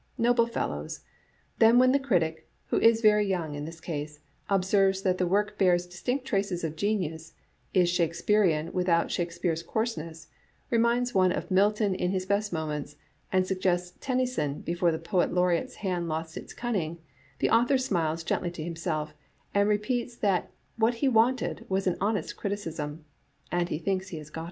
Noble 0.17 0.47
fellows! 0.47 1.01
Then 1.59 1.77
when 1.77 1.91
the 1.91 1.99
critic, 1.99 2.49
who 2.69 2.79
is 2.79 3.01
very 3.01 3.23
young 3.23 3.53
in 3.53 3.65
this 3.65 3.79
case, 3.79 4.19
observes 4.49 5.03
that 5.03 5.19
the 5.19 5.27
work 5.27 5.59
bears 5.59 5.85
distinct 5.85 6.25
traces 6.25 6.63
of 6.63 6.75
genius, 6.75 7.33
is 7.75 7.87
Shakespearian 7.87 8.73
without 8.73 9.11
Shakespeare's 9.11 9.61
coarseness, 9.61 10.27
reminds 10.71 11.13
one 11.13 11.31
of 11.31 11.51
Milton 11.51 11.93
in 11.93 12.09
his 12.09 12.25
best 12.25 12.51
moments, 12.51 12.95
and 13.31 13.45
suggests 13.45 13.95
Tennyson 14.01 14.61
before 14.61 14.91
the 14.91 14.97
Poet 14.97 15.31
Laureate's 15.35 15.75
hand 15.85 16.07
lost 16.09 16.35
its 16.35 16.51
cunning, 16.51 16.97
the 17.37 17.51
author 17.51 17.77
smiles 17.77 18.23
gently 18.23 18.49
to 18.49 18.63
himself, 18.63 19.13
and 19.53 19.69
repeats 19.69 20.15
that 20.15 20.49
what 20.77 20.95
he 20.95 21.07
wanted 21.07 21.63
was 21.69 21.85
an 21.85 21.95
honest 22.01 22.35
criticism, 22.35 23.05
and 23.51 23.69
he 23.69 23.77
thinks 23.77 24.07
he 24.07 24.17
has 24.17 24.31
got 24.31 24.39
it." 24.39 24.39